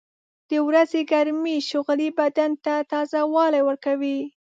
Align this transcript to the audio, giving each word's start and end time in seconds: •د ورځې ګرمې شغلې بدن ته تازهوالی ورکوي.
•د 0.49 0.51
ورځې 0.67 1.01
ګرمې 1.11 1.57
شغلې 1.69 2.09
بدن 2.19 2.51
ته 2.65 2.73
تازهوالی 2.91 3.61
ورکوي. 3.65 4.19